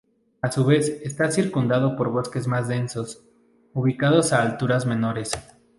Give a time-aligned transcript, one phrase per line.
[0.41, 3.23] A su vez, está circundado por bosques más densos,
[3.75, 5.29] ubicados a alturas menores.